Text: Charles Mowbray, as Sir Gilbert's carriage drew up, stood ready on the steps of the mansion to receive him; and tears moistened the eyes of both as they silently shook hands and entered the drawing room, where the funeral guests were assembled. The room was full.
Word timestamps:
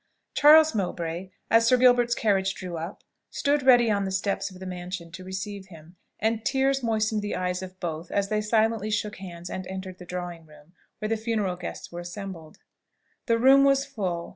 Charles 0.33 0.73
Mowbray, 0.73 1.29
as 1.51 1.67
Sir 1.67 1.77
Gilbert's 1.77 2.15
carriage 2.15 2.55
drew 2.55 2.75
up, 2.75 3.03
stood 3.29 3.61
ready 3.61 3.91
on 3.91 4.03
the 4.03 4.09
steps 4.09 4.49
of 4.49 4.59
the 4.59 4.65
mansion 4.65 5.11
to 5.11 5.23
receive 5.23 5.67
him; 5.67 5.95
and 6.19 6.43
tears 6.43 6.81
moistened 6.81 7.21
the 7.21 7.35
eyes 7.35 7.61
of 7.61 7.79
both 7.79 8.09
as 8.09 8.29
they 8.29 8.41
silently 8.41 8.89
shook 8.89 9.17
hands 9.17 9.47
and 9.47 9.67
entered 9.67 9.99
the 9.99 10.05
drawing 10.09 10.47
room, 10.47 10.73
where 10.97 11.09
the 11.09 11.17
funeral 11.17 11.55
guests 11.55 11.91
were 11.91 11.99
assembled. 11.99 12.57
The 13.27 13.37
room 13.37 13.63
was 13.63 13.85
full. 13.85 14.29